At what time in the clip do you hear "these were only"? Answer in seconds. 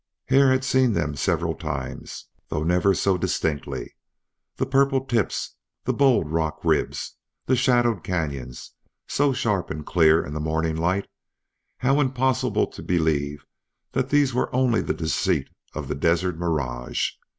14.09-14.81